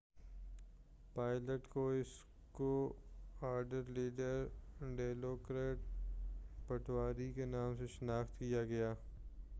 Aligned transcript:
pilot 1.13 1.67
کو 1.69 1.91
squadron 1.91 3.91
leader 3.91 4.47
ڈیلوکرٹ 4.97 5.79
پٹاوی 6.67 7.33
کے 7.33 7.45
نام 7.45 7.77
سے 7.77 7.87
شناخت 7.87 8.39
کیا 8.39 8.63
گیا 8.63 8.93